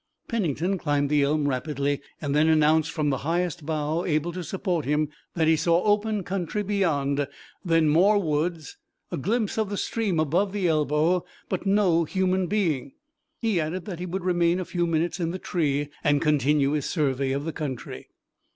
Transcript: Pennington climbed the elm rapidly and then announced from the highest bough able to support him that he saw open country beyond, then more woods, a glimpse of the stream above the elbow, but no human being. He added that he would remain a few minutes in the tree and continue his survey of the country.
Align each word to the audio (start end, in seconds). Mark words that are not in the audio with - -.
Pennington 0.27 0.79
climbed 0.79 1.11
the 1.11 1.21
elm 1.21 1.47
rapidly 1.47 2.01
and 2.19 2.33
then 2.35 2.47
announced 2.49 2.89
from 2.89 3.11
the 3.11 3.19
highest 3.19 3.67
bough 3.67 4.03
able 4.03 4.31
to 4.33 4.43
support 4.43 4.83
him 4.83 5.09
that 5.35 5.47
he 5.47 5.55
saw 5.55 5.83
open 5.83 6.23
country 6.23 6.63
beyond, 6.63 7.27
then 7.63 7.87
more 7.87 8.17
woods, 8.17 8.77
a 9.11 9.17
glimpse 9.17 9.59
of 9.59 9.69
the 9.69 9.77
stream 9.77 10.19
above 10.19 10.53
the 10.53 10.67
elbow, 10.67 11.23
but 11.49 11.67
no 11.67 12.03
human 12.03 12.47
being. 12.47 12.93
He 13.37 13.61
added 13.61 13.85
that 13.85 13.99
he 13.99 14.07
would 14.07 14.23
remain 14.25 14.59
a 14.59 14.65
few 14.65 14.87
minutes 14.87 15.19
in 15.19 15.29
the 15.29 15.37
tree 15.37 15.89
and 16.03 16.19
continue 16.19 16.71
his 16.71 16.87
survey 16.89 17.31
of 17.31 17.45
the 17.45 17.53
country. 17.53 18.07